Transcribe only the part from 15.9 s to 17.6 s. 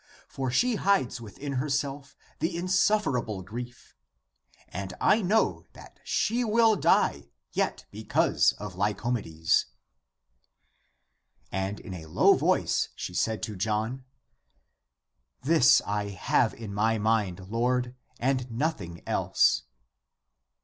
have in my mind,